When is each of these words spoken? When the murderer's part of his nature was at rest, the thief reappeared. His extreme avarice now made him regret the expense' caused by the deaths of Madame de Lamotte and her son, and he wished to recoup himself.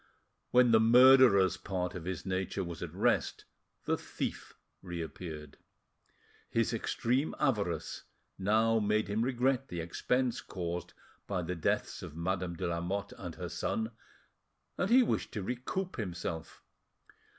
When 0.49 0.71
the 0.71 0.79
murderer's 0.79 1.57
part 1.57 1.93
of 1.93 2.05
his 2.05 2.25
nature 2.25 2.63
was 2.63 2.81
at 2.81 2.91
rest, 2.91 3.45
the 3.85 3.99
thief 3.99 4.57
reappeared. 4.81 5.57
His 6.49 6.73
extreme 6.73 7.35
avarice 7.39 8.01
now 8.39 8.79
made 8.79 9.07
him 9.07 9.21
regret 9.21 9.67
the 9.67 9.79
expense' 9.79 10.41
caused 10.41 10.93
by 11.27 11.43
the 11.43 11.53
deaths 11.53 12.01
of 12.01 12.15
Madame 12.17 12.55
de 12.55 12.65
Lamotte 12.67 13.13
and 13.15 13.35
her 13.35 13.47
son, 13.49 13.91
and 14.75 14.89
he 14.89 15.03
wished 15.03 15.31
to 15.33 15.43
recoup 15.43 15.97
himself. 15.97 16.63